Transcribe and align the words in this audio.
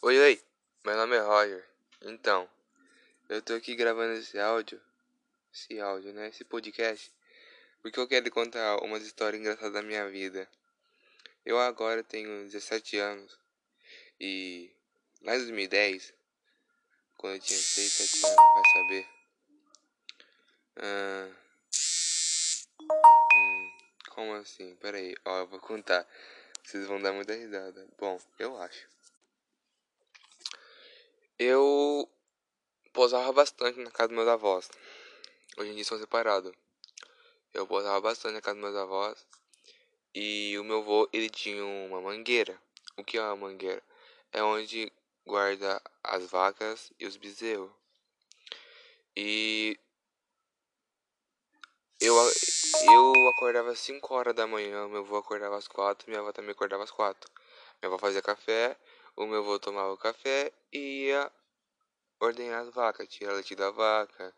Oi, 0.00 0.16
oi, 0.16 0.40
meu 0.84 0.96
nome 0.96 1.16
é 1.16 1.18
Roger. 1.18 1.68
Então, 2.02 2.48
eu 3.28 3.42
tô 3.42 3.54
aqui 3.54 3.74
gravando 3.74 4.12
esse 4.12 4.38
áudio, 4.38 4.80
esse 5.52 5.80
áudio, 5.80 6.12
né? 6.12 6.28
Esse 6.28 6.44
podcast, 6.44 7.12
porque 7.82 7.98
eu 7.98 8.06
quero 8.06 8.30
contar 8.30 8.76
umas 8.84 9.02
histórias 9.02 9.40
engraçadas 9.40 9.72
da 9.72 9.82
minha 9.82 10.08
vida. 10.08 10.48
Eu 11.44 11.58
agora 11.58 12.04
tenho 12.04 12.44
17 12.44 12.96
anos 12.96 13.36
e 14.20 14.70
lá 15.20 15.34
em 15.34 15.38
2010, 15.38 16.14
quando 17.16 17.34
eu 17.34 17.40
tinha 17.40 17.58
6, 17.58 17.92
7 17.92 18.24
anos, 18.24 18.36
vai 18.54 18.64
saber. 18.72 19.08
Ah, 20.76 21.30
hum, 22.80 23.70
como 24.10 24.34
assim? 24.34 24.76
Pera 24.76 24.96
aí, 24.96 25.16
ó, 25.24 25.40
eu 25.40 25.48
vou 25.48 25.58
contar. 25.58 26.06
Vocês 26.62 26.86
vão 26.86 27.02
dar 27.02 27.12
muita 27.12 27.34
risada. 27.34 27.84
Bom, 27.98 28.20
eu 28.38 28.56
acho. 28.62 28.97
Eu 31.38 32.10
posava 32.92 33.32
bastante 33.32 33.78
na 33.78 33.92
casa 33.92 34.08
dos 34.08 34.16
meus 34.16 34.28
avós. 34.28 34.68
Hoje 35.56 35.70
em 35.70 35.74
dia 35.76 35.84
são 35.84 35.96
separados. 35.96 36.52
Eu 37.54 37.64
posava 37.64 38.00
bastante 38.00 38.34
na 38.34 38.40
casa 38.40 38.56
dos 38.56 38.64
meus 38.64 38.76
avós. 38.76 39.24
E 40.12 40.58
o 40.58 40.64
meu 40.64 40.78
avô, 40.78 41.08
ele 41.12 41.30
tinha 41.30 41.64
uma 41.64 42.00
mangueira. 42.00 42.60
O 42.96 43.04
que 43.04 43.18
é 43.18 43.22
uma 43.22 43.36
mangueira? 43.36 43.80
É 44.32 44.42
onde 44.42 44.92
guarda 45.24 45.80
as 46.02 46.26
vacas 46.26 46.92
e 46.98 47.06
os 47.06 47.16
bezerros. 47.16 47.70
E 49.14 49.78
eu, 52.00 52.14
eu 52.16 53.28
acordava 53.28 53.70
às 53.70 53.78
5 53.78 54.12
horas 54.12 54.34
da 54.34 54.46
manhã, 54.46 54.88
meu 54.88 55.00
avô 55.00 55.18
acordava 55.18 55.56
às 55.56 55.68
4, 55.68 56.08
minha 56.08 56.20
avó 56.20 56.32
também 56.32 56.50
acordava 56.50 56.82
às 56.82 56.90
4. 56.90 57.30
Minha 57.80 57.88
avó 57.88 57.98
fazia 57.98 58.22
café, 58.22 58.76
o 59.18 59.26
meu 59.26 59.40
avô 59.40 59.58
tomava 59.58 59.96
café 59.96 60.52
e 60.72 61.06
ia 61.06 61.30
ordenhar 62.20 62.62
as 62.62 62.72
vacas, 62.72 63.08
tirar 63.08 63.32
leite 63.32 63.56
da 63.56 63.68
vaca, 63.68 64.32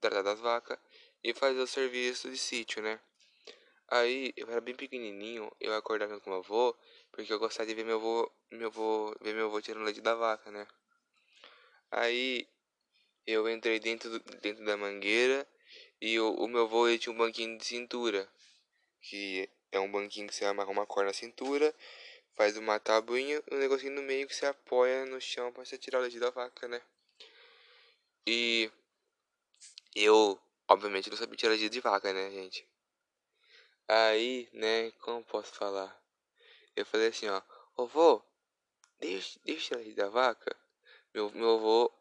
tratar 0.00 0.22
das 0.22 0.40
vacas 0.40 0.78
e 1.22 1.34
fazer 1.34 1.60
o 1.60 1.66
serviço 1.66 2.30
de 2.30 2.38
sítio, 2.38 2.82
né? 2.82 2.98
Aí 3.88 4.32
eu 4.38 4.50
era 4.50 4.60
bem 4.62 4.74
pequenininho, 4.74 5.52
eu 5.60 5.74
acordava 5.74 6.18
com 6.18 6.30
meu 6.30 6.38
avô, 6.38 6.74
porque 7.12 7.30
eu 7.30 7.38
gostava 7.38 7.66
de 7.68 7.74
ver 7.74 7.84
meu 7.84 7.96
avô, 7.96 8.32
meu 8.50 8.68
avô, 8.68 9.14
ver 9.20 9.34
meu 9.34 9.46
avô 9.48 9.60
tirando 9.60 9.84
leite 9.84 10.00
da 10.00 10.14
vaca, 10.14 10.50
né? 10.50 10.66
Aí 11.90 12.48
eu 13.26 13.46
entrei 13.50 13.78
dentro, 13.80 14.08
do, 14.08 14.18
dentro 14.40 14.64
da 14.64 14.78
mangueira 14.78 15.46
e 16.00 16.18
o, 16.18 16.32
o 16.36 16.48
meu 16.48 16.62
avô 16.62 16.86
tinha 16.96 17.12
um 17.12 17.18
banquinho 17.18 17.58
de 17.58 17.66
cintura, 17.66 18.26
que 19.02 19.46
é 19.70 19.78
um 19.78 19.92
banquinho 19.92 20.26
que 20.26 20.34
você 20.34 20.46
amarra 20.46 20.70
uma 20.70 20.86
corda 20.86 21.08
na 21.08 21.12
cintura 21.12 21.74
faz 22.36 22.56
uma 22.56 22.78
tabuinha 22.78 23.42
um 23.50 23.58
negocinho 23.58 23.92
no 23.92 24.02
meio 24.02 24.26
que 24.26 24.34
você 24.34 24.46
apoia 24.46 25.04
no 25.06 25.20
chão 25.20 25.52
para 25.52 25.64
você 25.64 25.78
tirar 25.78 25.98
o 25.98 26.02
leite 26.02 26.18
da 26.18 26.30
vaca, 26.30 26.68
né? 26.68 26.80
E 28.26 28.70
eu, 29.94 30.40
obviamente, 30.68 31.10
não 31.10 31.16
sabia 31.16 31.36
tirar 31.36 31.50
leite 31.50 31.68
de 31.68 31.80
vaca, 31.80 32.12
né, 32.12 32.30
gente? 32.30 32.68
Aí, 33.88 34.48
né, 34.52 34.90
como 35.02 35.24
posso 35.24 35.52
falar? 35.54 36.00
Eu 36.76 36.86
falei 36.86 37.08
assim, 37.08 37.28
ó, 37.28 37.42
avô, 37.76 38.22
deixa, 39.00 39.38
deixa 39.44 39.68
tirar 39.68 39.80
leite 39.80 39.96
da 39.96 40.08
vaca. 40.08 40.56
Meu, 41.12 41.30
meu 41.32 41.56
avô, 41.56 41.92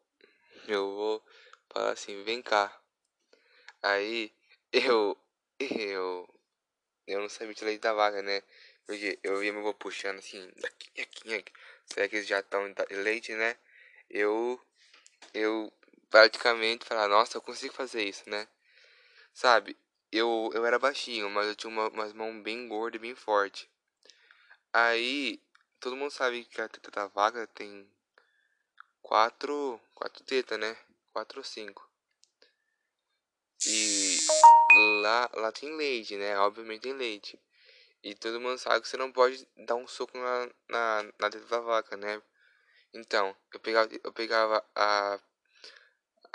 meu 0.67 0.91
avô 0.91 1.23
fala 1.69 1.91
assim, 1.91 2.23
vem 2.23 2.41
cá. 2.41 2.79
Aí, 3.81 4.31
eu, 4.71 5.17
eu, 5.59 6.29
eu 7.07 7.21
não 7.21 7.29
sabia 7.29 7.53
tirar 7.55 7.69
leite 7.69 7.81
da 7.81 7.93
vaca, 7.93 8.21
né? 8.21 8.43
Porque 8.89 9.19
eu 9.21 9.39
via 9.39 9.53
meu 9.53 9.61
avô 9.61 9.71
puxando 9.75 10.17
assim, 10.17 10.51
aqui, 10.63 11.01
aqui, 11.01 11.33
aqui. 11.35 11.53
Será 11.85 12.09
que 12.09 12.15
eles 12.15 12.27
já 12.27 12.39
estão 12.39 12.67
em 12.67 12.95
leite, 13.03 13.35
né? 13.35 13.55
Eu, 14.09 14.59
eu 15.31 15.71
praticamente 16.09 16.85
falava, 16.85 17.07
nossa, 17.07 17.37
eu 17.37 17.41
consigo 17.43 17.71
fazer 17.71 18.03
isso, 18.03 18.27
né? 18.27 18.47
Sabe, 19.31 19.77
eu, 20.11 20.49
eu 20.55 20.65
era 20.65 20.79
baixinho, 20.79 21.29
mas 21.29 21.45
eu 21.47 21.55
tinha 21.55 21.69
uma, 21.69 21.87
umas 21.89 22.13
mãos 22.13 22.41
bem 22.41 22.67
gordas 22.67 22.97
e 22.97 22.99
bem 22.99 23.13
forte. 23.13 23.69
Aí, 24.73 25.39
todo 25.79 25.95
mundo 25.95 26.09
sabe 26.09 26.45
que 26.45 26.59
a 26.59 26.67
teta 26.67 26.89
da 26.89 27.05
vaca 27.05 27.45
tem 27.45 27.87
quatro, 29.03 29.79
quatro 29.93 30.23
tetas, 30.23 30.57
né? 30.57 30.75
Quatro 31.13 31.41
ou 31.41 31.43
cinco. 31.43 31.87
E 33.67 34.17
lá, 35.03 35.29
lá 35.35 35.51
tem 35.51 35.75
leite, 35.75 36.17
né? 36.17 36.35
Obviamente 36.39 36.81
tem 36.81 36.93
leite. 36.93 37.39
E 38.03 38.15
todo 38.15 38.39
mundo 38.39 38.57
sabe 38.57 38.81
que 38.81 38.87
você 38.87 38.97
não 38.97 39.11
pode 39.11 39.47
dar 39.57 39.75
um 39.75 39.87
soco 39.87 40.17
na, 40.17 40.49
na, 40.69 41.03
na 41.19 41.29
teta 41.29 41.45
da 41.45 41.59
vaca, 41.59 41.97
né? 41.97 42.21
Então, 42.93 43.35
eu 43.53 43.59
pegava, 43.59 43.89
eu 44.03 44.13
pegava 44.13 44.65
a, 44.75 45.19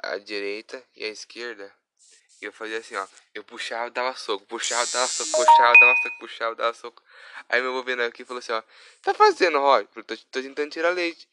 a 0.02 0.18
direita 0.18 0.82
e 0.94 1.04
a 1.04 1.08
esquerda 1.08 1.72
e 2.44 2.46
eu 2.46 2.52
fazia 2.52 2.78
assim, 2.78 2.94
ó. 2.96 3.06
Eu 3.34 3.42
puxava, 3.42 3.90
dava 3.90 4.14
soco, 4.16 4.44
puxava, 4.46 4.86
dava 4.92 5.08
soco, 5.08 5.30
puxava, 5.30 5.72
dava 5.78 5.96
soco, 5.96 6.18
puxava, 6.18 6.54
dava 6.54 6.74
soco. 6.74 7.02
Aí 7.48 7.62
meu 7.62 7.82
vendo 7.82 8.02
aqui 8.02 8.24
falou 8.24 8.38
assim, 8.38 8.52
ó. 8.52 8.62
Tá 9.02 9.14
fazendo, 9.14 9.58
Rod? 9.58 9.86
Tô, 9.86 10.02
tô 10.02 10.42
tentando 10.42 10.70
tirar 10.70 10.90
leite. 10.90 11.26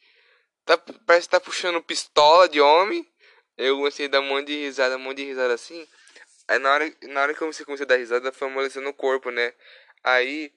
Tá, 0.64 0.78
parece 0.78 1.26
que 1.28 1.32
tá 1.32 1.40
puxando 1.40 1.82
pistola 1.82 2.48
de 2.48 2.60
homem. 2.60 3.06
Eu 3.58 3.76
comecei 3.76 4.06
a 4.06 4.08
dar 4.08 4.20
um 4.20 4.28
monte 4.28 4.46
de 4.46 4.56
risada, 4.56 4.96
um 4.96 5.00
monte 5.00 5.18
de 5.18 5.24
risada 5.24 5.52
assim. 5.52 5.86
Aí 6.52 6.58
na 6.58 6.70
hora, 6.70 6.94
na 7.04 7.22
hora 7.22 7.32
que 7.34 7.42
eu 7.42 7.50
comecei, 7.64 7.84
a 7.84 7.88
dar 7.88 7.96
risada, 7.96 8.30
foi 8.30 8.46
amolecendo 8.46 8.86
o 8.86 8.92
corpo, 8.92 9.30
né? 9.30 9.54
Aí 10.04 10.52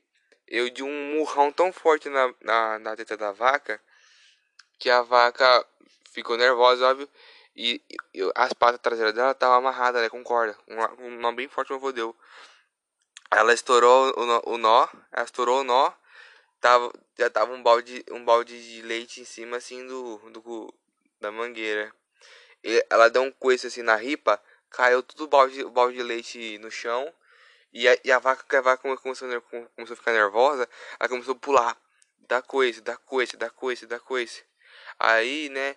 eu 0.45 0.69
de 0.69 0.83
um 0.83 1.15
murrão 1.15 1.53
tão 1.53 1.71
forte 1.71 2.09
na, 2.09 2.33
na, 2.41 2.79
na 2.79 2.95
teta 2.97 3.15
da 3.15 3.31
vaca 3.31 3.81
que 4.77 4.89
a 4.89 5.01
vaca 5.01 5.65
ficou 6.11 6.35
nervosa, 6.35 6.85
óbvio. 6.85 7.07
E, 7.55 7.81
e 8.13 8.29
as 8.35 8.51
patas 8.51 8.81
traseiras 8.81 9.13
dela 9.13 9.31
estavam 9.31 9.55
amarradas 9.55 10.01
né, 10.01 10.09
com 10.09 10.21
corda. 10.21 10.57
Um, 10.67 11.05
um 11.05 11.11
nó 11.11 11.31
bem 11.31 11.47
forte 11.47 11.69
meu 11.69 11.77
avô 11.77 11.93
deu. 11.93 12.13
Ela 13.31 13.53
estourou 13.53 14.13
o 14.17 14.25
nó, 14.25 14.41
o 14.47 14.57
nó, 14.57 14.89
ela 15.13 15.23
estourou 15.23 15.61
o 15.61 15.63
nó. 15.63 15.93
Tava, 16.59 16.91
já 17.17 17.29
tava 17.29 17.53
um 17.53 17.63
balde, 17.63 18.03
um 18.11 18.25
balde 18.25 18.61
de 18.61 18.81
leite 18.81 19.21
em 19.21 19.25
cima 19.25 19.55
assim 19.55 19.87
do, 19.87 20.17
do 20.29 20.73
da 21.21 21.31
mangueira. 21.31 21.89
E 22.61 22.85
ela 22.89 23.09
deu 23.09 23.21
um 23.21 23.31
coice 23.31 23.67
assim 23.67 23.81
na 23.81 23.95
ripa, 23.95 24.41
caiu 24.75 25.01
tudo 25.01 25.23
o 25.23 25.27
balde, 25.27 25.63
o 25.63 25.69
balde 25.69 25.97
de 25.97 26.03
leite 26.03 26.57
no 26.59 26.69
chão. 26.69 27.11
E 27.73 27.87
a, 27.87 27.97
e 28.03 28.11
a 28.11 28.19
vaca, 28.19 28.57
a 28.57 28.61
vaca 28.61 28.83
começou, 28.97 29.27
começou 29.75 29.93
a 29.93 29.97
ficar 29.97 30.13
nervosa, 30.13 30.67
ela 30.99 31.09
começou 31.09 31.33
a 31.33 31.37
pular. 31.37 31.77
Dá 32.27 32.41
coice, 32.41 32.81
dá 32.81 32.97
coice, 32.97 33.37
dá 33.37 33.49
coice, 33.49 33.85
dá 33.85 33.99
coice. 33.99 34.43
Aí, 34.99 35.49
né, 35.49 35.75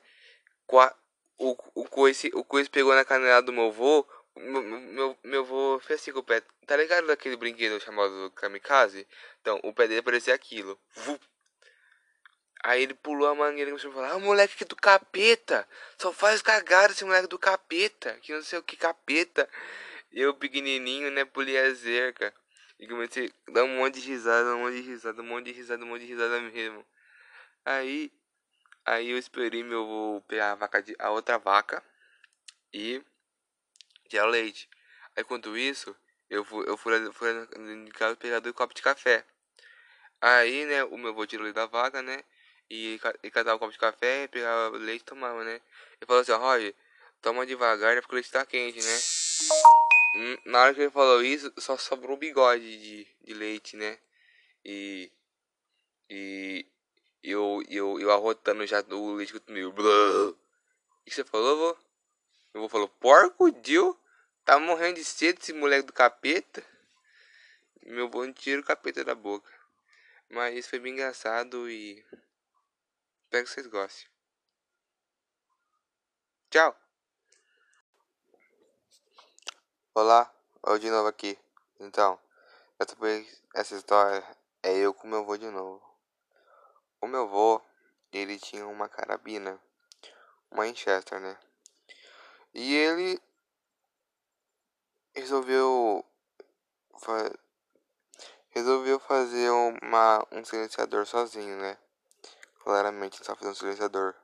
o, 1.38 1.56
o, 1.75 1.84
coice, 1.84 2.31
o 2.34 2.44
coice 2.44 2.70
pegou 2.70 2.94
na 2.94 3.04
canela 3.04 3.42
do 3.42 3.53
meu 3.53 3.66
avô. 3.66 4.06
Meu, 4.37 4.62
meu, 4.62 5.19
meu 5.25 5.41
avô 5.41 5.81
fez 5.81 6.00
assim 6.00 6.12
com 6.12 6.20
o 6.20 6.22
pé. 6.22 6.42
Tá 6.66 6.76
ligado 6.76 7.06
daquele 7.06 7.37
brinquedo 7.37 7.81
chamado 7.81 8.31
kamikaze? 8.32 9.06
Então, 9.41 9.58
o 9.64 9.72
pé 9.72 9.88
dele 9.88 10.03
parecia 10.03 10.34
aquilo. 10.34 10.78
Vup. 10.94 11.20
Aí 12.62 12.82
ele 12.82 12.94
pulou 12.94 13.28
a 13.28 13.34
mangueira 13.34 13.70
e 13.70 13.72
começou 13.72 13.91
a 13.91 13.94
falar: 13.94 14.12
Ah, 14.12 14.19
moleque 14.19 14.56
que 14.56 14.64
do 14.64 14.76
capeta! 14.76 15.66
Só 15.98 16.12
faz 16.12 16.42
cagada 16.42 16.92
esse 16.92 17.04
moleque 17.04 17.28
do 17.28 17.38
capeta! 17.38 18.19
Que 18.20 18.32
não 18.32 18.42
sei 18.42 18.58
o 18.58 18.62
que 18.62 18.76
capeta! 18.76 19.48
Eu 20.12 20.34
pequenininho, 20.34 21.10
né, 21.10 21.24
pulei 21.24 21.58
a 21.58 21.74
cerca. 21.74 22.34
E 22.78 22.86
comecei 22.86 23.32
a 23.48 23.50
dar 23.50 23.64
um 23.64 23.76
monte 23.76 24.00
de 24.00 24.08
risada, 24.08 24.54
um 24.54 24.60
monte 24.60 24.74
de 24.74 24.82
risada, 24.82 25.22
um 25.22 25.24
monte 25.24 25.44
de 25.46 25.52
risada, 25.52 25.84
um 25.84 25.88
monte 25.88 26.00
de 26.02 26.06
risada 26.06 26.41
mesmo. 26.41 26.84
Aí, 27.64 28.12
aí 28.84 29.10
eu 29.10 29.19
esperei 29.19 29.62
meu 29.62 29.82
avô 29.82 30.25
pegar 30.26 30.52
a 30.52 30.54
vaca 30.54 30.82
de, 30.82 30.94
a 30.98 31.10
outra 31.10 31.38
vaca 31.38 31.82
e 32.72 33.02
tirar 34.08 34.26
leite. 34.26 34.69
Aí 35.16 35.22
enquanto 35.22 35.56
isso, 35.56 35.94
eu 36.30 36.44
fui, 36.44 36.69
eu 36.69 36.76
fui, 36.76 37.12
fui 37.12 37.48
em 37.56 37.86
casa 37.86 38.16
pegar 38.16 38.40
dois 38.40 38.54
copos 38.54 38.75
de 38.75 38.82
café. 38.82 39.25
Aí, 40.20 40.64
né, 40.66 40.84
o 40.84 40.96
meu 40.96 41.10
avô 41.10 41.26
tirou 41.26 41.42
o 41.42 41.44
leite 41.44 41.56
da 41.56 41.66
vaca, 41.66 42.00
né? 42.02 42.22
E, 42.70 43.00
e 43.22 43.31
catava 43.31 43.56
um 43.56 43.58
copo 43.58 43.72
de 43.72 43.78
café, 43.78 44.28
pegava 44.28 44.76
leite 44.76 45.02
e 45.02 45.04
tomava, 45.04 45.43
né? 45.43 45.54
Ele 45.54 46.06
falou 46.06 46.22
assim, 46.22 46.32
Roger, 46.32 46.75
toma 47.22 47.46
devagar, 47.46 47.96
porque 48.00 48.14
o 48.14 48.16
leite 48.16 48.31
tá 48.31 48.44
quente, 48.44 48.78
né? 48.78 48.98
Hum, 50.16 50.38
na 50.46 50.62
hora 50.62 50.75
que 50.75 50.81
ele 50.81 50.90
falou 50.90 51.22
isso, 51.22 51.52
só 51.58 51.76
sobrou 51.76 52.16
o 52.16 52.19
bigode 52.19 52.78
de, 52.78 53.06
de 53.22 53.34
leite, 53.34 53.76
né? 53.76 53.98
E. 54.64 55.10
E. 56.10 56.66
Eu, 57.22 57.62
eu, 57.69 58.00
eu 58.00 58.10
arrotando 58.12 58.66
já 58.66 58.81
o 58.90 59.14
leite 59.14 59.32
que 59.32 59.37
eu 59.37 59.40
tomei. 59.40 59.64
O 59.64 59.72
que 61.04 61.14
você 61.14 61.25
falou, 61.25 61.56
vô? 61.56 61.78
Eu 62.54 62.60
vou 62.60 62.69
falou, 62.69 62.88
porco, 62.88 63.50
Dio? 63.50 63.98
Tá 64.44 64.58
morrendo 64.58 64.96
de 64.96 65.04
sede 65.04 65.40
esse 65.43 65.52
moleque 65.52 65.87
do 65.87 65.93
capeta? 65.93 66.64
Meu 67.84 68.08
bom 68.08 68.32
tiro 68.32 68.60
o 68.60 68.64
capeta 68.64 69.04
da 69.04 69.14
boca. 69.14 69.50
Mas 70.31 70.56
isso 70.56 70.70
foi 70.70 70.78
bem 70.78 70.93
engraçado 70.93 71.70
e. 71.70 72.04
Espero 73.28 73.44
que 73.44 73.50
vocês 73.50 73.66
gostem. 73.66 74.08
Tchau! 76.48 76.75
Olá, 79.94 80.34
eu 80.66 80.78
de 80.78 80.88
novo 80.88 81.08
aqui. 81.08 81.38
Então, 81.78 82.19
essa, 82.78 82.96
essa 83.54 83.75
história 83.75 84.25
é 84.62 84.75
eu 84.78 84.94
com 84.94 85.06
meu 85.06 85.19
avô 85.19 85.36
de 85.36 85.44
novo. 85.50 85.84
O 87.02 87.06
meu 87.06 87.25
avô, 87.25 87.60
ele 88.10 88.38
tinha 88.38 88.66
uma 88.66 88.88
carabina, 88.88 89.60
uma 90.50 90.62
Winchester, 90.62 91.20
né? 91.20 91.38
E 92.54 92.74
ele 92.74 93.20
resolveu 95.14 96.02
fa 96.98 97.31
resolveu 98.48 98.98
fazer 98.98 99.50
uma, 99.50 100.26
um 100.32 100.42
silenciador 100.42 101.04
sozinho, 101.04 101.58
né? 101.58 101.78
Claramente 102.69 103.15
estava 103.15 103.38
fazendo 103.38 103.53
um 103.53 103.56
silenciador. 103.56 104.15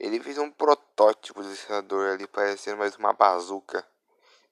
Ele 0.00 0.18
fez 0.20 0.38
um 0.38 0.50
protótipo 0.50 1.42
de 1.42 1.54
silenciador 1.54 2.14
ali, 2.14 2.26
parecendo 2.26 2.78
mais 2.78 2.96
uma 2.96 3.12
bazuca. 3.12 3.86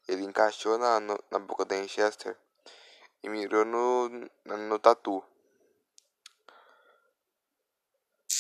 Ele 0.07 0.23
encaixou 0.23 0.77
na, 0.77 1.01
no, 1.01 1.19
na 1.31 1.39
boca 1.39 1.65
da 1.65 1.77
Winchester 1.77 2.37
e 3.23 3.31
mirou 3.31 3.65
no, 3.65 4.11
no, 4.45 4.57
no 4.69 4.79
tatu. 4.79 5.25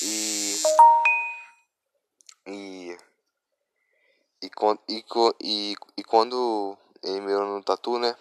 E. 0.02 0.56
E. 2.46 2.98
E, 4.42 4.50
e, 4.90 5.04
e, 5.40 5.74
e 5.96 6.04
quando 6.04 6.76
ele 7.02 7.20
mirou 7.22 7.46
no 7.46 7.62
tatu, 7.62 7.98
né? 7.98 8.14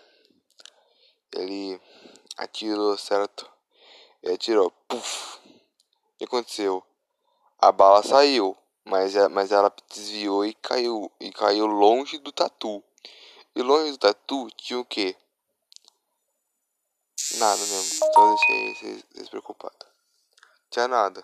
Ele 1.34 1.82
atirou, 2.38 2.98
certo? 2.98 3.52
Ele 4.24 4.36
atirou, 4.36 4.72
puf! 4.88 5.44
O 6.16 6.18
que 6.18 6.24
aconteceu? 6.24 6.82
A 7.60 7.74
bala 7.74 8.02
saiu, 8.02 8.58
mas, 8.86 9.16
é, 9.16 9.28
mas 9.28 9.52
ela 9.52 9.74
desviou 9.94 10.46
e 10.46 10.54
caiu, 10.54 11.12
e 11.20 11.30
caiu 11.30 11.66
longe 11.66 12.18
do 12.20 12.32
tatu. 12.32 12.82
E 13.54 13.62
longe 13.62 13.92
do 13.92 13.98
tatu 13.98 14.48
tinha 14.56 14.80
o 14.80 14.86
quê? 14.86 15.16
Nada 17.38 17.60
mesmo. 17.60 18.00
Só 18.14 18.30
deixei 18.30 18.76
vocês 18.76 19.04
despreocupados. 19.14 19.88
Tinha 20.70 20.88
nada. 20.88 21.22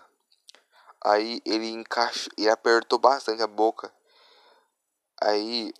Aí 1.02 1.40
ele 1.46 1.68
encaixou 1.68 2.30
e 2.36 2.48
apertou 2.48 2.98
bastante 2.98 3.42
a 3.42 3.46
boca. 3.46 3.90
Aí 5.22 5.72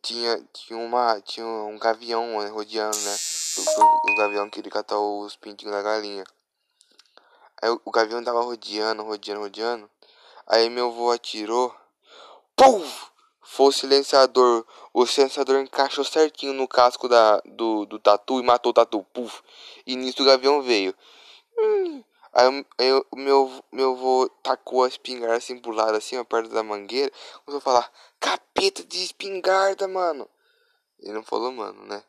tinha, 0.00 0.42
tinha 0.54 0.78
uma. 0.78 1.20
Tinha 1.20 1.46
um 1.46 1.78
gavião 1.78 2.40
né, 2.40 2.48
rodeando, 2.48 2.96
né? 2.96 3.16
O, 3.58 3.80
o, 3.80 4.12
o 4.12 4.16
gavião 4.16 4.48
queria 4.48 4.72
catar 4.72 4.98
os 4.98 5.36
pintinhos 5.36 5.74
da 5.74 5.82
galinha. 5.82 6.24
Aí 7.62 7.70
o, 7.84 7.90
gavião 7.90 8.22
tava 8.22 8.42
rodeando, 8.42 9.02
rodeando, 9.02 9.40
rodeando. 9.40 9.90
Aí 10.46 10.68
meu 10.68 10.88
avô 10.88 11.10
atirou. 11.10 11.74
Puf! 12.56 13.06
Foi 13.42 13.66
o 13.66 13.72
silenciador. 13.72 14.66
O 14.92 15.06
silenciador 15.06 15.60
encaixou 15.60 16.04
certinho 16.04 16.52
no 16.52 16.66
casco 16.66 17.08
da, 17.08 17.40
do, 17.44 17.86
do 17.86 17.98
tatu 17.98 18.40
e 18.40 18.42
matou 18.42 18.70
o 18.70 18.74
tatu. 18.74 19.04
Puf! 19.12 19.42
E 19.86 19.96
nisso 19.96 20.22
o 20.22 20.26
gavião 20.26 20.62
veio. 20.62 20.94
Hum. 21.58 22.02
Aí, 22.32 22.66
aí 22.78 22.92
o 23.12 23.16
meu, 23.16 23.64
meu 23.70 23.92
avô 23.92 24.28
tacou 24.42 24.82
a 24.82 24.88
espingarda 24.88 25.36
assim 25.36 25.56
pro 25.60 25.70
lado, 25.70 25.96
assim, 25.96 26.18
ó, 26.18 26.24
perto 26.24 26.50
da 26.50 26.64
mangueira. 26.64 27.12
Começou 27.44 27.58
a 27.58 27.60
falar: 27.60 27.92
Capeta 28.18 28.82
de 28.82 29.04
espingarda, 29.04 29.86
mano. 29.86 30.28
Ele 30.98 31.12
não 31.12 31.22
falou, 31.22 31.52
mano, 31.52 31.84
né? 31.86 32.02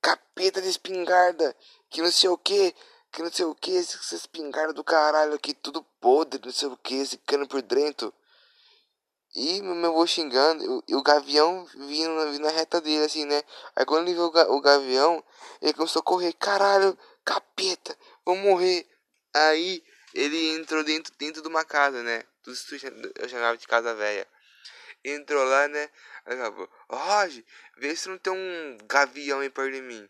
Capeta 0.00 0.60
de 0.60 0.68
espingarda. 0.68 1.54
Que 1.90 2.02
não 2.02 2.10
sei 2.10 2.28
o 2.28 2.36
que 2.36 2.74
que 3.12 3.22
não 3.22 3.32
sei 3.32 3.44
o 3.44 3.54
que, 3.54 3.76
essa 3.76 4.14
espingarda 4.14 4.72
do 4.72 4.84
caralho 4.84 5.34
aqui, 5.34 5.54
tudo 5.54 5.82
podre, 6.00 6.40
não 6.44 6.52
sei 6.52 6.68
o 6.68 6.76
que, 6.76 6.94
esse 6.94 7.18
cano 7.18 7.48
por 7.48 7.62
dentro. 7.62 8.12
E 9.34 9.60
meu 9.62 9.90
avô 9.90 10.06
xingando, 10.06 10.82
e 10.88 10.94
o 10.94 11.02
gavião 11.02 11.64
vindo, 11.66 12.32
vindo 12.32 12.44
na 12.44 12.50
reta 12.50 12.80
dele, 12.80 13.04
assim, 13.04 13.24
né? 13.24 13.42
Aí 13.76 13.84
quando 13.84 14.06
ele 14.06 14.14
viu 14.14 14.24
o, 14.24 14.30
ga, 14.30 14.50
o 14.50 14.60
gavião, 14.60 15.22
ele 15.60 15.74
começou 15.74 16.00
a 16.00 16.02
correr, 16.02 16.32
caralho, 16.32 16.98
capeta, 17.24 17.96
vou 18.24 18.36
morrer. 18.36 18.88
Aí 19.34 19.82
ele 20.14 20.56
entrou 20.56 20.82
dentro, 20.82 21.12
dentro 21.18 21.42
de 21.42 21.48
uma 21.48 21.64
casa, 21.64 22.02
né? 22.02 22.24
Eu 23.16 23.28
chamava 23.28 23.56
de 23.56 23.66
casa 23.66 23.94
velha. 23.94 24.26
Entrou 25.04 25.44
lá, 25.44 25.68
né? 25.68 25.90
Aí 26.24 26.36
falou, 26.36 26.68
Roger, 26.90 27.44
vê 27.76 27.94
se 27.94 28.08
não 28.08 28.18
tem 28.18 28.32
um 28.32 28.78
gavião 28.84 29.40
aí 29.40 29.50
perto 29.50 29.72
de 29.72 29.82
mim. 29.82 30.08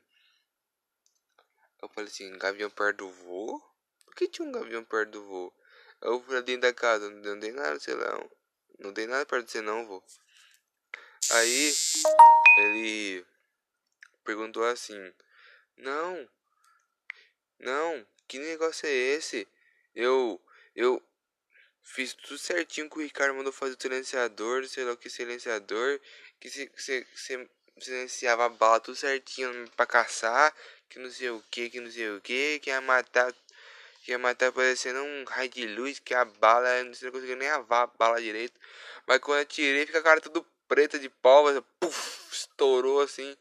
Eu 1.83 1.89
falei 1.89 2.09
assim, 2.09 2.37
gavião 2.39 2.71
perto 2.71 2.99
do 2.99 3.11
vô? 3.11 3.63
Por 4.05 4.15
que 4.15 4.29
tinha 4.29 4.47
um 4.47 4.53
gavião 4.53 4.85
perto 4.85 5.13
do 5.13 5.25
vô? 5.25 5.55
Eu 6.01 6.23
fui 6.23 6.41
dentro 6.43 6.63
da 6.63 6.73
casa, 6.73 7.09
não 7.11 7.41
tem 7.41 7.53
nada, 7.53 7.79
sei 7.81 7.95
lá. 7.95 8.29
Não 8.79 8.93
tem 8.93 9.07
nada 9.07 9.25
de 9.25 9.51
você 9.51 9.61
não, 9.61 9.87
vô. 9.87 10.03
Aí 11.31 11.73
ele 12.59 13.27
perguntou 14.25 14.65
assim, 14.65 15.13
não, 15.77 16.29
não, 17.59 18.07
que 18.27 18.39
negócio 18.39 18.87
é 18.87 18.93
esse? 18.93 19.47
Eu, 19.95 20.41
eu 20.75 21.03
fiz 21.83 22.15
tudo 22.15 22.39
certinho 22.39 22.89
que 22.89 22.99
o 22.99 23.03
Ricardo 23.03 23.35
mandou 23.35 23.53
fazer 23.53 23.75
o 23.75 23.81
silenciador, 23.81 24.67
sei 24.67 24.85
lá 24.85 24.93
o 24.93 24.97
que 24.97 25.11
silenciador, 25.11 26.01
que 26.39 26.49
você, 26.49 27.05
você 27.15 27.51
silenciava 27.81 28.47
a 28.47 28.49
bala 28.49 28.81
tudo 28.81 28.97
certinho 28.97 29.69
pra 29.77 29.87
caçar, 29.87 30.55
que 30.89 30.99
não 30.99 31.11
sei 31.11 31.31
o 31.31 31.43
que, 31.51 31.71
que 31.71 31.81
não 31.81 31.91
sei 31.91 32.11
o 32.11 32.21
que, 32.21 32.59
que 32.61 32.71
ia 32.71 32.81
matar, 32.81 33.33
que 34.03 34.13
ia 34.13 34.19
matar 34.19 34.53
parecendo 34.53 35.01
um 35.03 35.25
raio 35.25 35.49
de 35.51 35.67
luz, 35.67 35.99
que 35.99 36.15
a 36.15 36.25
bala, 36.25 36.85
não 36.85 36.95
sei, 36.95 37.11
conseguia 37.11 37.37
nem 37.37 37.49
avar 37.49 37.83
a 37.85 37.87
bala 37.87 38.21
direito. 38.21 38.59
Mas 39.07 39.19
quando 39.19 39.41
eu 39.41 39.47
tirei, 39.47 39.87
fica 39.87 39.99
a 39.99 40.03
cara 40.03 40.21
tudo 40.21 40.47
preta 40.69 40.99
de 40.99 41.09
pólvora, 41.09 41.63
puf, 41.81 42.33
estourou 42.33 43.01
assim. 43.01 43.37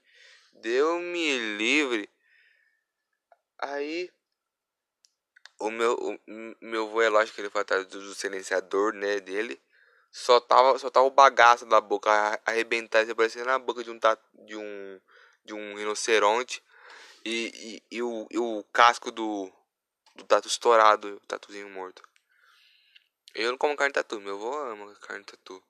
Deu 0.54 1.00
me 1.00 1.58
livre. 1.58 2.10
Aí 3.60 4.12
o 5.60 5.72
meu 5.72 5.94
o, 5.94 6.20
meu 6.62 6.88
avô 6.88 7.02
é 7.02 7.10
lógico 7.10 7.36
que 7.36 7.42
ele 7.42 7.50
foi 7.50 7.62
atrás 7.62 7.86
do 7.88 8.14
silenciador, 8.16 8.94
né, 8.94 9.20
dele. 9.20 9.60
Só 10.18 10.40
tava, 10.40 10.80
só 10.80 10.90
tava 10.90 11.06
o 11.06 11.12
bagaço 11.12 11.64
da 11.68 11.80
boca 11.80 12.10
arrebentar, 12.44 13.06
parecendo 13.16 13.46
na 13.46 13.60
boca 13.60 13.84
de 13.84 13.92
um 13.92 14.00
de 14.48 14.56
um 14.56 15.02
de 15.46 15.54
um 15.54 15.76
rinoceronte. 15.76 16.64
E, 17.24 17.84
e, 17.92 17.98
e, 17.98 18.02
o, 18.02 18.28
e 18.32 18.40
o 18.40 18.64
casco 18.74 19.12
do, 19.12 19.52
do 20.16 20.24
tatu 20.24 20.48
estourado, 20.48 21.18
o 21.18 21.20
tatuzinho 21.28 21.70
morto. 21.70 22.02
Eu 23.36 23.52
não 23.52 23.60
como 23.60 23.78
carne 23.78 23.94
tatu, 23.94 24.20
meu 24.20 24.36
avô 24.36 24.58
ama 24.58 24.96
carne 24.96 25.24
tatu. 25.24 25.64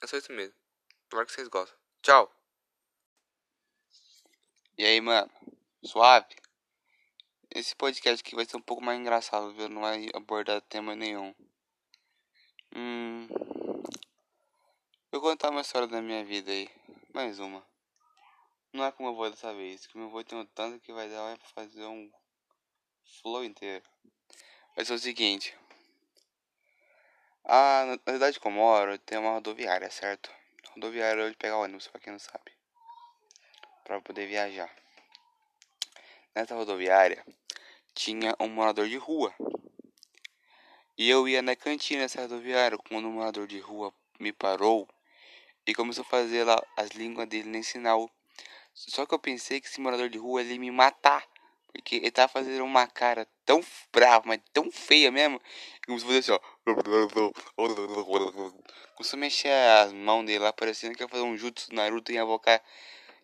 É 0.00 0.06
só 0.06 0.16
isso 0.16 0.32
mesmo. 0.32 0.54
Tomara 1.10 1.26
que 1.26 1.32
vocês 1.32 1.48
gostem. 1.48 1.78
Tchau. 2.00 2.34
E 4.78 4.84
aí, 4.86 4.98
mano? 5.02 5.30
Suave? 5.84 6.34
Esse 7.54 7.76
podcast 7.76 8.22
aqui 8.24 8.34
vai 8.34 8.46
ser 8.46 8.56
um 8.56 8.62
pouco 8.62 8.82
mais 8.82 8.98
engraçado, 8.98 9.52
viu? 9.52 9.68
Não 9.68 9.82
vai 9.82 10.08
abordar 10.14 10.62
tema 10.62 10.96
nenhum. 10.96 11.34
Hum. 12.74 13.26
Eu 15.10 15.20
vou 15.20 15.30
contar 15.30 15.50
uma 15.50 15.62
história 15.62 15.88
da 15.88 16.02
minha 16.02 16.24
vida 16.24 16.50
aí. 16.50 16.68
Mais 17.14 17.38
uma. 17.38 17.64
Não 18.72 18.84
é 18.84 18.92
como 18.92 19.08
eu 19.08 19.14
vou 19.14 19.30
dessa 19.30 19.54
vez, 19.54 19.86
que 19.86 19.96
meu 19.96 20.08
avô 20.08 20.22
tem 20.22 20.38
um 20.38 20.44
tanto 20.46 20.78
que 20.80 20.92
vai 20.92 21.08
dar 21.08 21.36
pra 21.38 21.48
fazer 21.48 21.84
um 21.84 22.10
flow 23.22 23.42
inteiro. 23.42 23.84
Vai 24.76 24.84
ser 24.84 24.92
o 24.92 24.98
seguinte. 24.98 25.56
Ah, 27.44 27.84
na 28.06 28.12
cidade 28.12 28.38
que 28.38 28.46
eu 28.46 28.52
moro 28.52 28.98
tem 28.98 29.18
uma 29.18 29.32
rodoviária, 29.32 29.90
certo? 29.90 30.30
Rodoviária 30.74 31.22
é 31.22 31.34
pegar 31.34 31.56
ônibus, 31.56 31.88
pra 31.88 32.00
quem 32.00 32.12
não 32.12 32.20
sabe. 32.20 32.52
Pra 33.84 34.00
poder 34.02 34.26
viajar. 34.26 34.70
Nessa 36.34 36.54
rodoviária 36.54 37.24
tinha 37.94 38.36
um 38.38 38.48
morador 38.48 38.86
de 38.86 38.98
rua. 38.98 39.34
E 40.98 41.08
eu 41.08 41.28
ia 41.28 41.40
na 41.40 41.56
cantina 41.56 42.06
rodoviária 42.14 42.76
quando 42.76 43.08
um 43.08 43.12
morador 43.12 43.46
de 43.46 43.60
rua 43.60 43.94
me 44.20 44.32
parou 44.32 44.86
e 45.66 45.74
começou 45.74 46.02
a 46.02 46.08
fazer 46.08 46.44
lá 46.44 46.60
as 46.76 46.90
línguas 46.90 47.28
dele 47.28 47.48
nem 47.48 47.62
sinal 47.62 48.10
só 48.86 49.04
que 49.04 49.12
eu 49.12 49.18
pensei 49.18 49.60
que 49.60 49.66
esse 49.66 49.80
morador 49.80 50.08
de 50.08 50.18
rua 50.18 50.40
ele 50.40 50.54
ia 50.54 50.60
me 50.60 50.70
matar. 50.70 51.26
Porque 51.72 51.96
ele 51.96 52.10
tava 52.10 52.28
fazendo 52.28 52.64
uma 52.64 52.86
cara 52.86 53.26
tão 53.44 53.62
brava, 53.92 54.22
mas 54.26 54.40
tão 54.52 54.70
feia 54.70 55.10
mesmo. 55.10 55.40
Como 55.84 55.98
se 55.98 56.06
fosse 56.06 56.18
assim, 56.18 56.32
ó. 56.32 56.40
Começou 58.94 59.16
a 59.16 59.20
mexer 59.20 59.52
as 59.52 59.92
mãos 59.92 60.24
dele 60.24 60.38
lá, 60.38 60.52
parecendo 60.52 60.94
que 60.94 61.02
ia 61.02 61.08
fazer 61.08 61.22
um 61.22 61.36
jutsu 61.36 61.74
Naruto 61.74 62.12
e 62.12 62.14
ia 62.14 62.22
invocar, 62.22 62.62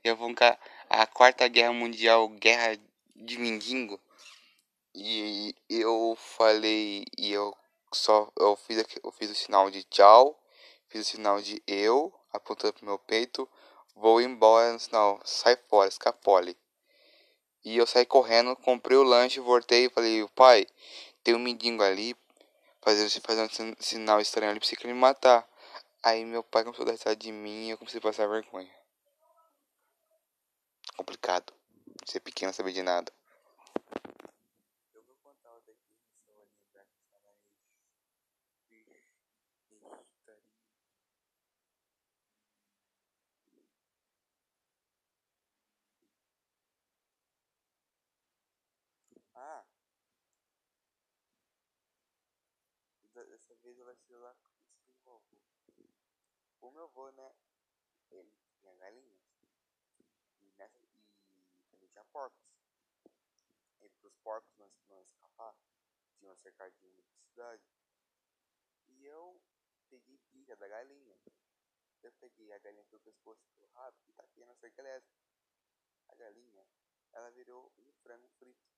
ia 0.05 0.13
invocar 0.13 0.59
a 0.91 1.07
quarta 1.07 1.47
guerra 1.49 1.73
mundial, 1.73 2.29
guerra 2.29 2.79
de 3.15 3.39
mendigo. 3.39 4.01
E 4.95 5.55
eu 5.69 6.17
falei, 6.19 7.05
e 7.17 7.33
eu 7.33 7.57
só, 7.95 8.31
eu 8.39 8.57
fiz, 8.57 8.85
eu 9.03 9.13
fiz 9.13 9.31
o 9.31 9.35
sinal 9.35 9.71
de 9.71 9.83
tchau, 9.85 10.39
fiz 10.89 11.07
o 11.07 11.11
sinal 11.11 11.41
de 11.41 11.63
eu, 11.67 12.13
apontando 12.33 12.75
pro 12.75 12.87
meu 12.87 12.99
peito. 12.99 13.49
Vou 13.95 14.21
embora 14.21 14.73
no 14.73 14.81
sinal, 14.81 15.21
sai 15.25 15.57
fora, 15.69 15.89
escapole. 15.89 16.57
E 17.65 17.77
eu 17.77 17.87
saí 17.87 18.05
correndo, 18.05 18.55
comprei 18.57 18.99
o 18.99 19.03
lanche, 19.03 19.41
voltei 19.41 19.87
e 19.87 19.91
falei, 19.91 20.29
pai, 20.35 20.67
tem 21.23 21.35
um 21.35 21.39
mendigo 21.39 21.83
ali, 21.83 22.15
fazendo, 22.83 23.11
fazendo 23.23 23.51
um 23.73 23.83
sinal 23.83 24.21
estranho 24.21 24.51
ali, 24.51 24.61
precisa 24.61 24.87
me 24.87 24.93
matar. 24.93 25.49
Aí 26.03 26.25
meu 26.25 26.43
pai 26.43 26.65
começou 26.65 26.87
a 26.87 26.93
dar 26.93 27.15
de 27.15 27.33
mim 27.33 27.69
e 27.69 27.71
eu 27.71 27.79
comecei 27.79 27.99
a 27.99 28.03
passar 28.03 28.27
vergonha. 28.29 28.71
Complicado. 30.97 31.53
Ser 32.05 32.21
pequeno, 32.21 32.53
saber 32.53 32.73
de 32.73 32.83
nada. 32.83 33.11
Dessa 53.47 53.61
vez 53.61 53.77
vai 53.77 53.95
ser 53.95 54.17
lá 54.17 54.35
com 54.35 54.93
o 54.93 54.97
meu 55.05 55.13
avô. 55.17 55.39
O 56.63 56.71
meu 56.71 56.85
avô, 56.85 57.11
né? 57.11 57.35
Ele 58.11 58.33
tinha 58.59 58.75
galinhas. 58.77 59.21
E, 60.41 60.51
nessa, 60.57 60.79
e 60.79 61.65
também 61.71 61.87
tinha 61.91 62.05
porcos. 62.07 62.41
E 63.83 63.89
pros 64.01 64.15
porcos 64.23 64.51
não, 64.57 64.73
não 64.89 65.03
escapar, 65.03 65.55
tinha 66.17 66.33
um 66.33 66.37
cercadinho 66.37 67.03
de 67.03 67.19
cidade. 67.19 67.63
E 68.89 69.05
eu 69.05 69.39
peguei 69.91 70.19
pilha 70.33 70.57
da 70.57 70.67
galinha. 70.67 71.19
Eu 72.03 72.13
peguei 72.13 72.51
a 72.51 72.59
galinha 72.59 72.85
pelo 72.85 73.03
pescoço 73.03 73.45
pelo 73.53 73.67
rabo 73.73 73.99
e 74.09 74.13
taquei 74.15 74.47
na 74.47 74.55
cerca 74.55 74.81
elétrica. 74.81 75.23
A 76.09 76.15
galinha, 76.15 76.67
ela 77.13 77.31
virou 77.31 77.71
um 77.77 77.93
frango 78.03 78.29
frito. 78.39 78.75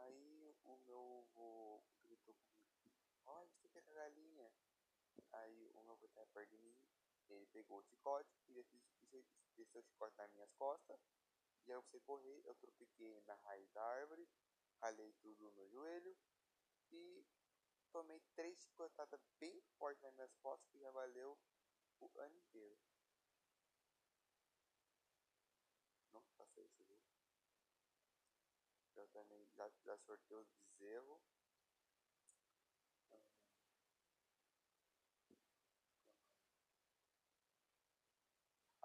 Aí 0.00 0.54
o 0.64 0.76
meu 0.78 1.28
avô 1.34 1.82
gritou 2.02 2.34
comigo, 2.34 2.90
olha, 3.26 3.48
você 3.60 3.68
quer 3.68 3.80
a 3.80 3.94
galinha? 3.94 4.50
Aí 5.32 5.70
o 5.74 5.82
meu 5.82 5.92
avô 5.92 6.01
estava 6.12 6.26
perto 6.28 6.50
de 6.50 6.58
mim, 6.58 6.78
ele 7.28 7.46
pegou 7.46 7.78
o 7.78 7.82
chicote 7.82 8.30
e 8.48 8.52
desceu 9.56 9.80
o 9.80 9.84
chicote 9.84 10.16
nas 10.16 10.30
minhas 10.32 10.52
costas. 10.52 11.00
E 11.66 11.72
aí 11.72 11.76
eu 11.76 12.00
correr, 12.02 12.42
eu 12.44 12.54
tropiquei 12.56 13.20
na 13.22 13.34
raiz 13.36 13.70
da 13.72 13.82
árvore, 13.82 14.28
ralei 14.80 15.12
tudo 15.22 15.50
no 15.52 15.68
joelho 15.68 16.16
e 16.90 17.24
tomei 17.92 18.20
três 18.34 18.58
chicotadas 18.60 19.20
bem 19.38 19.60
fortes 19.78 20.02
nas 20.02 20.14
minhas 20.14 20.34
costas 20.42 20.68
que 20.70 20.78
já 20.78 20.90
valeu 20.90 21.38
o 22.00 22.10
ano 22.18 22.36
inteiro. 22.36 22.78
Não 26.12 26.22
passei 26.36 26.66
isso? 26.66 26.82
Eu 28.96 29.08
também 29.08 29.46
já, 29.54 29.70
já 29.84 29.96
sortei 29.98 30.36
os 30.36 30.48
bezerros. 30.50 31.22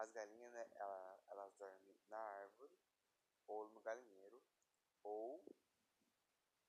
As 0.07 0.13
galinhas, 0.13 0.53
né, 0.53 0.65
elas, 0.75 1.19
elas 1.27 1.53
dormem 1.55 1.99
na 2.07 2.17
árvore, 2.17 2.79
ou 3.45 3.67
no 3.67 3.81
galinheiro, 3.81 4.41
ou 5.03 5.43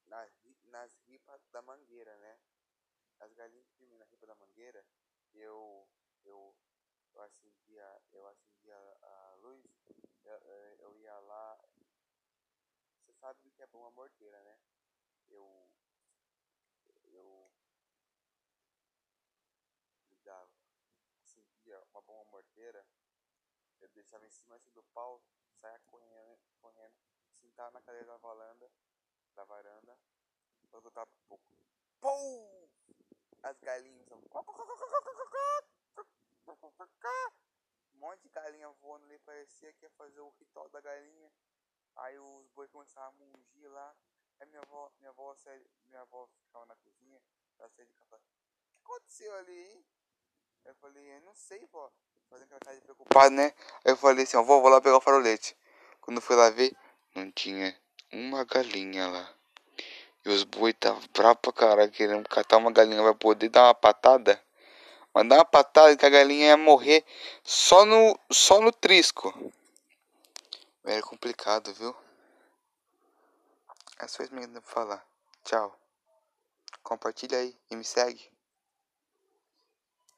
nas, 0.06 0.32
nas 0.64 0.92
ripas 1.06 1.40
da 1.52 1.62
mangueira, 1.62 2.16
né? 2.16 2.40
As 3.20 3.32
galinhas 3.34 3.68
que 3.68 3.76
dormiam 3.76 4.00
na 4.00 4.06
ripa 4.06 4.26
da 4.26 4.34
mangueira, 4.34 4.84
eu, 5.34 5.88
eu, 6.24 6.52
eu 7.14 7.22
acendia, 7.22 8.02
eu 8.10 8.26
acendia 8.26 8.76
a 8.76 9.34
luz, 9.36 9.64
eu, 10.24 10.40
eu 10.80 10.98
ia 10.98 11.16
lá. 11.20 11.60
Você 12.96 13.12
sabe 13.12 13.40
do 13.40 13.52
que 13.52 13.62
é 13.62 13.66
bom 13.68 13.86
a 13.86 13.90
morteira, 13.92 14.42
né? 14.42 14.58
Eu, 15.28 15.70
eu 17.04 17.52
ligava, 20.10 20.50
acendia 21.22 21.80
uma 21.92 22.02
bomba 22.02 22.28
morteira 22.32 22.84
eu 23.80 23.88
deixava 23.90 24.26
em 24.26 24.30
cima 24.30 24.56
assim 24.56 24.70
do 24.72 24.82
pau, 24.94 25.22
saia 25.60 25.78
correndo, 25.86 26.38
correndo, 26.60 26.94
sentava 27.32 27.70
na 27.72 27.80
cadeira 27.80 28.06
da 28.06 28.16
varanda, 28.16 28.70
da 29.34 29.44
varanda, 29.44 29.98
quando 30.70 30.86
eu 30.86 30.90
tava 30.90 31.10
pouco. 31.28 31.44
Pou! 32.00 32.70
As 33.42 33.58
galinhas 33.60 34.06
são. 34.06 34.18
Um 37.94 37.98
monte 37.98 38.22
de 38.22 38.28
galinha 38.28 38.68
voando 38.80 39.04
ali, 39.06 39.18
parecia 39.18 39.72
que 39.72 39.84
ia 39.84 39.90
fazer 39.90 40.20
o 40.20 40.30
ritual 40.30 40.68
da 40.68 40.80
galinha. 40.80 41.32
Aí 41.96 42.18
os 42.18 42.48
bois 42.50 42.70
começavam 42.70 43.08
a 43.08 43.12
mungir 43.12 43.70
lá. 43.70 43.96
Aí 44.38 44.46
minha 44.46 44.62
avó, 44.62 44.92
minha 44.98 45.10
avó, 45.10 45.34
minha 45.84 46.00
avó 46.02 46.28
ficava 46.28 46.64
na 46.66 46.76
cozinha, 46.76 47.20
ela 47.58 47.68
saía 47.70 47.86
de 47.86 47.94
casa. 47.94 48.22
O 48.22 48.74
que 48.74 48.80
aconteceu 48.82 49.34
ali, 49.34 49.72
hein? 49.72 49.86
Eu 50.64 50.74
falei, 50.76 51.16
eu 51.16 51.20
não 51.22 51.34
sei, 51.34 51.66
vó. 51.66 51.92
Fazendo 52.30 52.44
aquela 52.46 52.60
cara 52.60 52.80
preocupado, 52.80 53.30
né? 53.34 53.54
Aí 53.84 53.92
eu 53.92 53.96
falei 53.96 54.24
assim, 54.24 54.36
ó, 54.36 54.42
vou, 54.42 54.60
vou 54.60 54.70
lá 54.70 54.80
pegar 54.80 54.98
o 54.98 55.00
farolete. 55.00 55.56
Quando 56.00 56.18
eu 56.18 56.22
fui 56.22 56.36
lá 56.36 56.50
ver, 56.50 56.76
não 57.14 57.30
tinha 57.32 57.74
uma 58.12 58.44
galinha 58.44 59.08
lá. 59.08 59.34
E 60.24 60.28
os 60.28 60.44
boi 60.44 60.72
estavam 60.72 61.02
bravos 61.14 61.40
pra 61.40 61.52
caralho, 61.52 61.90
querendo 61.90 62.28
catar 62.28 62.58
uma 62.58 62.70
galinha 62.70 63.02
pra 63.02 63.14
poder 63.14 63.48
dar 63.48 63.64
uma 63.64 63.74
patada. 63.74 64.42
Mas 65.14 65.26
dar 65.26 65.36
uma 65.36 65.44
patada 65.44 65.96
que 65.96 66.04
a 66.04 66.10
galinha 66.10 66.48
ia 66.48 66.56
morrer 66.56 67.04
só 67.42 67.86
no, 67.86 68.18
só 68.30 68.60
no 68.60 68.70
trisco. 68.70 69.52
Era 70.84 71.02
complicado, 71.02 71.72
viu? 71.74 71.96
É 73.98 74.06
só 74.06 74.22
isso 74.22 74.34
mesmo 74.34 74.56
eu 74.56 74.62
falar. 74.62 75.04
Tchau. 75.44 75.78
Compartilha 76.82 77.38
aí 77.38 77.56
e 77.70 77.76
me 77.76 77.84
segue. 77.84 78.30